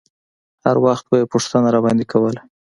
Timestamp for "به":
1.09-1.15